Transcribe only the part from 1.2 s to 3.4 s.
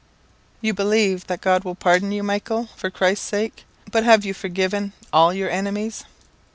that God will pardon you, Michael, for Christ's